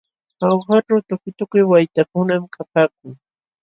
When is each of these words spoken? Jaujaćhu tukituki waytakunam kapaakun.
Jaujaćhu 0.39 0.97
tukituki 1.07 1.59
waytakunam 1.71 2.43
kapaakun. 2.53 3.11